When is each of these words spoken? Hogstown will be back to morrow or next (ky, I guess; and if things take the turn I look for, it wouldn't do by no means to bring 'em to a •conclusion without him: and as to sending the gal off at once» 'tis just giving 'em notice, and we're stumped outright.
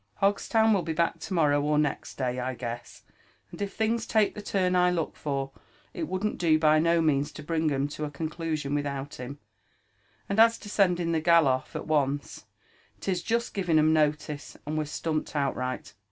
Hogstown 0.19 0.73
will 0.73 0.81
be 0.81 0.93
back 0.93 1.19
to 1.19 1.33
morrow 1.35 1.61
or 1.61 1.77
next 1.77 2.17
(ky, 2.17 2.39
I 2.39 2.55
guess; 2.55 3.03
and 3.51 3.61
if 3.61 3.75
things 3.75 4.07
take 4.07 4.33
the 4.33 4.41
turn 4.41 4.75
I 4.75 4.89
look 4.89 5.15
for, 5.15 5.51
it 5.93 6.07
wouldn't 6.07 6.39
do 6.39 6.57
by 6.57 6.79
no 6.79 7.01
means 7.03 7.31
to 7.33 7.43
bring 7.43 7.69
'em 7.71 7.87
to 7.89 8.05
a 8.05 8.09
•conclusion 8.09 8.73
without 8.73 9.19
him: 9.19 9.37
and 10.27 10.39
as 10.39 10.57
to 10.57 10.69
sending 10.69 11.11
the 11.11 11.21
gal 11.21 11.47
off 11.47 11.75
at 11.75 11.85
once» 11.85 12.45
'tis 12.99 13.21
just 13.21 13.53
giving 13.53 13.77
'em 13.77 13.93
notice, 13.93 14.57
and 14.65 14.75
we're 14.75 14.85
stumped 14.85 15.35
outright. 15.35 15.93